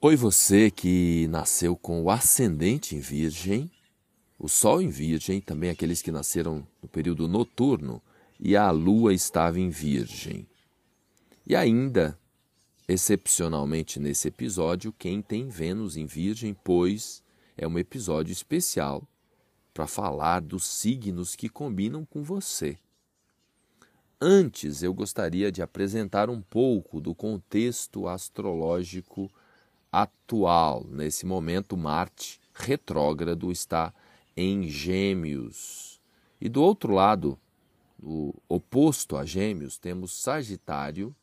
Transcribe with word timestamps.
Oi, 0.00 0.14
você 0.14 0.70
que 0.70 1.26
nasceu 1.26 1.74
com 1.74 2.04
o 2.04 2.08
ascendente 2.08 2.94
em 2.94 3.00
Virgem, 3.00 3.68
o 4.38 4.48
Sol 4.48 4.80
em 4.80 4.90
Virgem, 4.90 5.40
também 5.40 5.70
aqueles 5.70 6.00
que 6.00 6.12
nasceram 6.12 6.64
no 6.80 6.88
período 6.88 7.26
noturno 7.26 8.00
e 8.38 8.54
a 8.54 8.70
Lua 8.70 9.12
estava 9.12 9.58
em 9.58 9.70
Virgem. 9.70 10.46
E 11.44 11.56
ainda, 11.56 12.16
excepcionalmente 12.86 13.98
nesse 13.98 14.28
episódio, 14.28 14.94
quem 14.96 15.20
tem 15.20 15.48
Vênus 15.48 15.96
em 15.96 16.06
Virgem, 16.06 16.54
pois 16.62 17.20
é 17.56 17.66
um 17.66 17.76
episódio 17.76 18.30
especial 18.30 19.02
para 19.74 19.88
falar 19.88 20.42
dos 20.42 20.64
signos 20.64 21.34
que 21.34 21.48
combinam 21.48 22.04
com 22.04 22.22
você. 22.22 22.78
Antes, 24.20 24.80
eu 24.80 24.94
gostaria 24.94 25.50
de 25.50 25.60
apresentar 25.60 26.30
um 26.30 26.40
pouco 26.40 27.00
do 27.00 27.16
contexto 27.16 28.06
astrológico 28.06 29.28
atual. 29.90 30.86
Nesse 30.90 31.24
momento, 31.26 31.76
Marte 31.76 32.40
retrógrado 32.54 33.50
está 33.50 33.92
em 34.36 34.68
Gêmeos. 34.68 36.00
E 36.40 36.48
do 36.48 36.62
outro 36.62 36.92
lado, 36.92 37.38
o 38.02 38.34
oposto 38.48 39.16
a 39.16 39.24
Gêmeos, 39.24 39.78
temos 39.78 40.12
Sagitário 40.12 41.14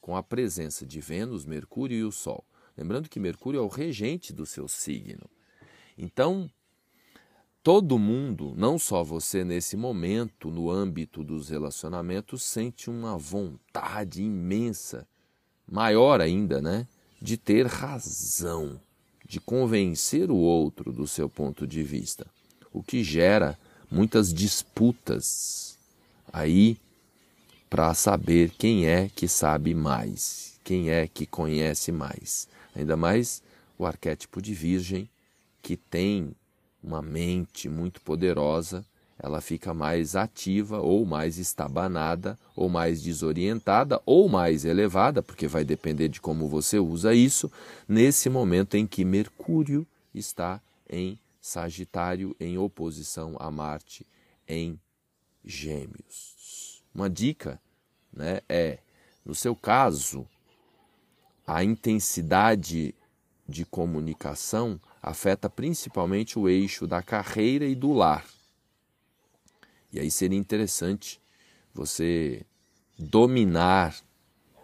com 0.00 0.16
a 0.16 0.22
presença 0.22 0.86
de 0.86 1.00
Vênus, 1.00 1.44
Mercúrio 1.44 1.96
e 1.96 2.04
o 2.04 2.12
Sol. 2.12 2.44
Lembrando 2.76 3.08
que 3.08 3.20
Mercúrio 3.20 3.58
é 3.58 3.62
o 3.62 3.68
regente 3.68 4.32
do 4.32 4.46
seu 4.46 4.66
signo. 4.68 5.28
Então, 5.98 6.50
todo 7.62 7.98
mundo, 7.98 8.54
não 8.56 8.78
só 8.78 9.02
você 9.02 9.44
nesse 9.44 9.76
momento, 9.76 10.50
no 10.50 10.70
âmbito 10.70 11.22
dos 11.22 11.50
relacionamentos, 11.50 12.42
sente 12.42 12.88
uma 12.88 13.18
vontade 13.18 14.22
imensa, 14.22 15.06
maior 15.70 16.20
ainda, 16.20 16.62
né? 16.62 16.86
De 17.20 17.36
ter 17.36 17.66
razão, 17.66 18.80
de 19.26 19.38
convencer 19.38 20.30
o 20.30 20.36
outro 20.36 20.92
do 20.92 21.06
seu 21.06 21.28
ponto 21.28 21.66
de 21.66 21.82
vista, 21.82 22.26
o 22.72 22.82
que 22.82 23.04
gera 23.04 23.58
muitas 23.90 24.32
disputas 24.32 25.78
aí 26.32 26.78
para 27.68 27.92
saber 27.94 28.50
quem 28.58 28.86
é 28.86 29.08
que 29.08 29.28
sabe 29.28 29.74
mais, 29.74 30.58
quem 30.64 30.90
é 30.90 31.06
que 31.06 31.26
conhece 31.26 31.92
mais. 31.92 32.48
Ainda 32.74 32.96
mais 32.96 33.42
o 33.78 33.86
arquétipo 33.86 34.40
de 34.40 34.54
Virgem, 34.54 35.08
que 35.62 35.76
tem 35.76 36.34
uma 36.82 37.02
mente 37.02 37.68
muito 37.68 38.00
poderosa 38.00 38.84
ela 39.22 39.40
fica 39.40 39.74
mais 39.74 40.16
ativa 40.16 40.80
ou 40.80 41.04
mais 41.04 41.38
estabanada 41.38 42.38
ou 42.56 42.68
mais 42.68 43.02
desorientada 43.02 44.00
ou 44.06 44.28
mais 44.28 44.64
elevada, 44.64 45.22
porque 45.22 45.46
vai 45.46 45.64
depender 45.64 46.08
de 46.08 46.20
como 46.20 46.48
você 46.48 46.78
usa 46.78 47.14
isso, 47.14 47.50
nesse 47.86 48.30
momento 48.30 48.76
em 48.76 48.86
que 48.86 49.04
Mercúrio 49.04 49.86
está 50.14 50.60
em 50.88 51.18
Sagitário 51.40 52.34
em 52.40 52.58
oposição 52.58 53.36
a 53.38 53.50
Marte 53.50 54.06
em 54.48 54.78
Gêmeos. 55.44 56.82
Uma 56.94 57.08
dica, 57.08 57.60
né, 58.12 58.40
é, 58.48 58.78
no 59.24 59.34
seu 59.34 59.54
caso, 59.54 60.26
a 61.46 61.62
intensidade 61.62 62.94
de 63.48 63.64
comunicação 63.64 64.80
afeta 65.02 65.48
principalmente 65.48 66.38
o 66.38 66.48
eixo 66.48 66.86
da 66.86 67.02
carreira 67.02 67.64
e 67.64 67.74
do 67.74 67.92
lar. 67.92 68.24
E 69.92 69.98
aí 69.98 70.10
seria 70.10 70.38
interessante 70.38 71.20
você 71.74 72.44
dominar 72.98 73.96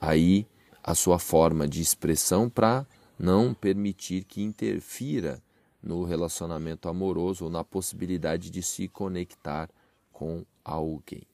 aí 0.00 0.46
a 0.82 0.94
sua 0.94 1.18
forma 1.18 1.66
de 1.66 1.80
expressão 1.80 2.48
para 2.48 2.86
não 3.18 3.52
permitir 3.52 4.24
que 4.24 4.42
interfira 4.42 5.42
no 5.82 6.04
relacionamento 6.04 6.88
amoroso 6.88 7.44
ou 7.44 7.50
na 7.50 7.64
possibilidade 7.64 8.50
de 8.50 8.62
se 8.62 8.88
conectar 8.88 9.68
com 10.12 10.44
alguém. 10.64 11.26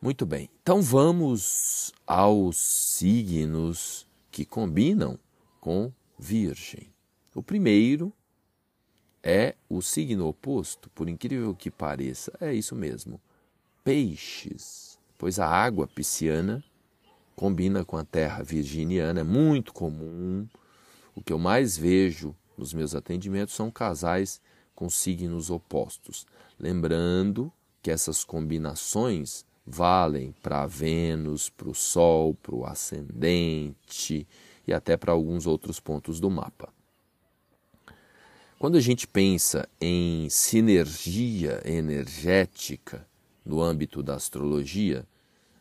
Muito 0.00 0.24
bem, 0.24 0.48
então 0.62 0.80
vamos 0.80 1.92
aos 2.06 2.56
signos 2.56 4.06
que 4.30 4.46
combinam 4.46 5.18
com 5.60 5.92
Virgem. 6.18 6.92
O 7.34 7.42
primeiro 7.42 8.12
é 9.22 9.54
o 9.68 9.82
signo 9.82 10.26
oposto, 10.26 10.88
por 10.90 11.08
incrível 11.08 11.54
que 11.54 11.70
pareça, 11.70 12.32
é 12.40 12.52
isso 12.54 12.74
mesmo. 12.74 13.20
Peixes, 13.84 14.98
pois 15.18 15.38
a 15.38 15.46
água 15.46 15.86
pisciana 15.86 16.62
combina 17.36 17.84
com 17.84 17.96
a 17.96 18.04
terra 18.04 18.42
virginiana, 18.42 19.20
é 19.20 19.24
muito 19.24 19.72
comum. 19.72 20.46
O 21.14 21.22
que 21.22 21.32
eu 21.32 21.38
mais 21.38 21.76
vejo 21.76 22.34
nos 22.56 22.74
meus 22.74 22.94
atendimentos 22.94 23.54
são 23.54 23.70
casais 23.70 24.40
com 24.74 24.88
signos 24.88 25.50
opostos. 25.50 26.26
Lembrando 26.58 27.52
que 27.82 27.90
essas 27.90 28.24
combinações 28.24 29.44
valem 29.66 30.34
para 30.42 30.66
Vênus, 30.66 31.48
para 31.48 31.68
o 31.68 31.74
Sol, 31.74 32.34
para 32.34 32.54
o 32.54 32.66
ascendente 32.66 34.26
e 34.66 34.72
até 34.72 34.96
para 34.96 35.12
alguns 35.12 35.46
outros 35.46 35.80
pontos 35.80 36.20
do 36.20 36.30
mapa. 36.30 36.72
Quando 38.60 38.76
a 38.76 38.80
gente 38.80 39.08
pensa 39.08 39.66
em 39.80 40.28
sinergia 40.28 41.62
energética 41.64 43.08
no 43.42 43.62
âmbito 43.62 44.02
da 44.02 44.16
astrologia, 44.16 45.08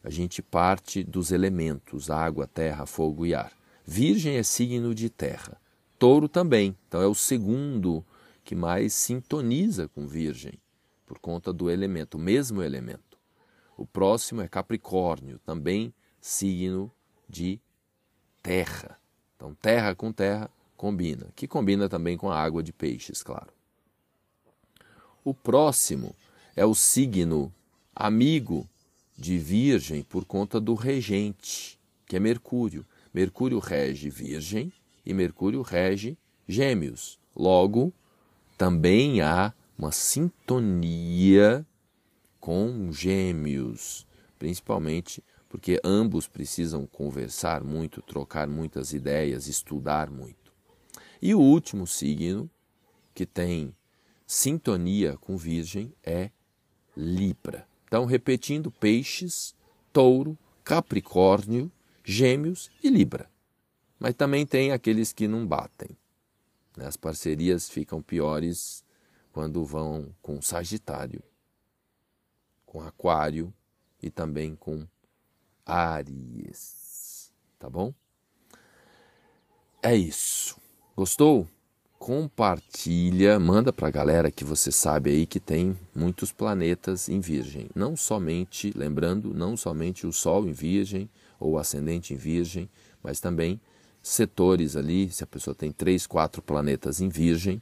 a 0.04 0.10
gente 0.10 0.42
parte 0.42 1.02
dos 1.02 1.32
elementos 1.32 2.10
água, 2.10 2.46
terra, 2.46 2.86
fogo 2.86 3.26
e 3.26 3.34
ar. 3.34 3.54
Virgem 3.86 4.36
é 4.36 4.44
signo 4.44 4.94
de 4.94 5.10
terra, 5.10 5.58
touro 5.98 6.28
também, 6.28 6.76
então 6.90 7.02
é 7.02 7.08
o 7.08 7.16
segundo 7.16 8.04
que 8.44 8.54
mais 8.54 8.96
sintoniza 8.96 9.88
com 9.88 10.06
Virgem, 10.06 10.60
por 11.06 11.20
conta 11.20 11.54
do 11.54 11.70
elemento, 11.70 12.16
o 12.16 12.22
mesmo 12.22 12.62
elemento. 12.62 13.18
O 13.78 13.86
próximo 13.86 14.42
é 14.42 14.48
Capricórnio, 14.50 15.40
também 15.46 15.94
signo 16.20 16.92
de 17.30 17.62
terra. 18.44 19.00
Então, 19.38 19.56
terra 19.56 19.96
com 19.96 20.12
terra, 20.12 20.52
combina, 20.80 21.28
que 21.36 21.46
combina 21.46 21.90
também 21.90 22.16
com 22.16 22.32
a 22.32 22.42
água 22.42 22.64
de 22.64 22.72
peixes, 22.72 23.22
claro. 23.22 23.52
O 25.26 25.34
próximo 25.34 26.16
é 26.56 26.66
o 26.66 26.74
signo 26.74 27.54
amigo 27.94 28.66
de 29.18 29.38
Virgem 29.38 30.04
por 30.04 30.24
conta 30.24 30.58
do 30.58 30.76
regente, 30.76 31.78
que 32.06 32.16
é 32.16 32.20
Mercúrio. 32.20 32.86
Mercúrio 33.14 33.60
rege 33.60 34.10
Virgem 34.10 34.72
e 35.06 35.14
Mercúrio 35.14 35.62
rege 35.62 36.18
Gêmeos. 36.48 37.20
Logo, 37.36 37.92
também 38.58 39.20
há 39.20 39.54
uma 39.78 39.92
sintonia 39.92 41.66
com 42.40 42.90
Gêmeos, 42.94 44.08
principalmente 44.38 45.22
porque 45.50 45.78
ambos 45.84 46.26
precisam 46.26 46.86
conversar 46.86 47.66
muito, 47.66 48.02
trocar 48.02 48.48
muitas 48.48 48.94
ideias, 48.94 49.48
estudar 49.48 50.10
muito. 50.10 50.39
E 51.22 51.36
o 51.36 51.40
último 51.40 51.86
signo 51.86 52.50
que 53.14 53.26
tem 53.26 53.76
sintonia 54.26 55.18
com 55.18 55.36
Virgem 55.36 55.94
é 56.04 56.32
Libra. 56.96 57.68
Então, 57.86 58.06
repetindo: 58.06 58.72
Peixes, 58.72 59.56
Touro, 59.92 60.38
Capricórnio, 60.64 61.72
Gêmeos 62.04 62.70
e 62.84 62.90
Libra. 62.90 63.30
Mas 64.00 64.14
também 64.14 64.46
tem 64.46 64.72
aqueles 64.72 65.12
que 65.12 65.28
não 65.28 65.46
batem. 65.46 65.90
Né? 66.78 66.86
As 66.86 66.96
parcerias 66.96 67.70
ficam 67.70 68.02
piores 68.02 68.84
quando 69.34 69.66
vão 69.66 70.14
com 70.22 70.42
Sagitário, 70.42 71.22
com 72.66 72.82
Aquário 72.82 73.54
e 74.02 74.10
também 74.10 74.56
com 74.56 74.88
Áries. 75.66 77.34
Tá 77.58 77.70
bom? 77.70 77.94
É 79.82 79.96
isso. 79.96 80.59
Gostou? 81.00 81.48
Compartilha, 81.98 83.40
manda 83.40 83.72
para 83.72 83.88
a 83.88 83.90
galera 83.90 84.30
que 84.30 84.44
você 84.44 84.70
sabe 84.70 85.12
aí 85.12 85.26
que 85.26 85.40
tem 85.40 85.74
muitos 85.96 86.34
planetas 86.34 87.08
em 87.08 87.22
Virgem. 87.22 87.70
Não 87.74 87.96
somente, 87.96 88.74
lembrando, 88.76 89.34
não 89.34 89.56
somente 89.56 90.06
o 90.06 90.12
Sol 90.12 90.46
em 90.46 90.52
Virgem 90.52 91.10
ou 91.40 91.54
o 91.54 91.58
ascendente 91.58 92.14
em 92.14 92.18
Virgem, 92.18 92.70
mas 93.02 93.22
também 93.22 93.62
setores 94.04 94.76
ali. 94.76 95.10
Se 95.10 95.24
a 95.24 95.28
pessoa 95.28 95.56
tem 95.56 95.72
três, 95.72 96.06
quatro 96.06 96.42
planetas 96.42 97.00
em 97.00 97.08
Virgem, 97.08 97.62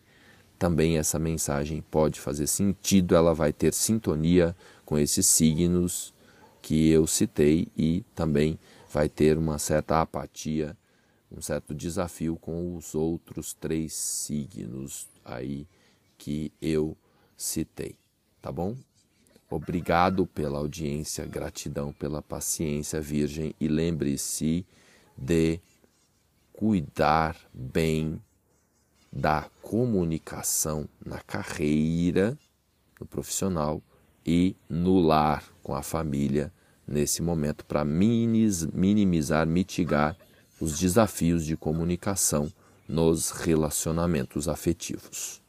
também 0.57 0.98
essa 0.98 1.19
mensagem 1.19 1.84
pode 1.92 2.19
fazer 2.19 2.48
sentido, 2.48 3.16
ela 3.16 3.36
vai 3.36 3.54
ter 3.54 3.72
sintonia 3.72 4.56
com 4.84 4.98
esses 4.98 5.28
signos 5.28 6.12
que 6.60 6.89
eu 6.89 7.06
citei 7.06 7.68
e 7.78 8.04
também 8.16 8.57
vai 8.92 9.07
ter 9.07 9.38
uma 9.38 9.60
certa 9.60 10.01
apatia 10.01 10.75
um 11.31 11.41
certo 11.41 11.74
desafio 11.74 12.35
com 12.38 12.75
os 12.75 12.95
outros 12.95 13.53
três 13.53 13.94
signos 13.94 15.07
aí 15.24 15.68
que 16.18 16.51
eu 16.62 16.97
citei, 17.35 17.95
tá 18.41 18.51
bom? 18.51 18.75
Obrigado 19.50 20.25
pela 20.25 20.57
audiência, 20.57 21.25
gratidão 21.25 21.94
pela 21.94 22.21
paciência, 22.21 23.00
Virgem, 23.00 23.53
e 23.59 23.68
lembre-se 23.68 24.65
de 25.18 25.59
cuidar 26.51 27.38
bem 27.53 28.21
da 29.12 29.50
comunicação 29.62 30.88
na 31.06 31.19
carreira, 31.19 32.38
no 33.00 33.06
profissional 33.06 33.81
e 34.25 34.56
no 34.68 35.00
lar 35.00 35.50
com 35.63 35.74
a 35.74 35.81
família 35.81 36.51
nesse 36.85 37.21
momento 37.21 37.65
para 37.65 37.85
minimizar, 37.85 39.47
mitigar 39.47 40.18
os 40.59 40.80
desafios 40.80 41.45
de 41.45 41.56
comunicação 41.56 42.51
nos 42.88 43.31
relacionamentos 43.31 44.48
afetivos. 44.48 45.42